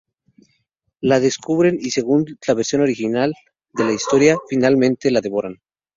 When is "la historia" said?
3.85-4.35